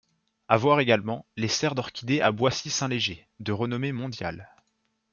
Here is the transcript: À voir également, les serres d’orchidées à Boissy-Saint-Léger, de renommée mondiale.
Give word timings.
À 0.47 0.57
voir 0.57 0.79
également, 0.79 1.27
les 1.37 1.47
serres 1.47 1.75
d’orchidées 1.75 2.21
à 2.21 2.31
Boissy-Saint-Léger, 2.31 3.27
de 3.39 3.51
renommée 3.51 3.91
mondiale. 3.91 4.49